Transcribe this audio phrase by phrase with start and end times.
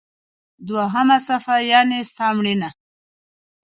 [0.67, 2.69] دوهمه صفحه: یعنی ستا مړینه.